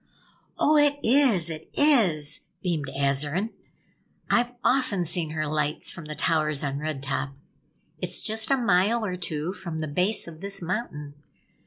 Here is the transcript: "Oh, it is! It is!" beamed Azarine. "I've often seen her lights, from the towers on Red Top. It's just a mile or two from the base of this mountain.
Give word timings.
"Oh, 0.57 0.77
it 0.77 0.99
is! 1.03 1.47
It 1.51 1.69
is!" 1.75 2.39
beamed 2.63 2.87
Azarine. 2.89 3.51
"I've 4.31 4.53
often 4.63 5.05
seen 5.05 5.29
her 5.29 5.45
lights, 5.45 5.91
from 5.93 6.05
the 6.05 6.15
towers 6.15 6.63
on 6.63 6.79
Red 6.79 7.03
Top. 7.03 7.35
It's 7.99 8.23
just 8.23 8.49
a 8.49 8.57
mile 8.57 9.05
or 9.05 9.15
two 9.15 9.53
from 9.53 9.77
the 9.77 9.87
base 9.87 10.27
of 10.27 10.41
this 10.41 10.59
mountain. 10.59 11.13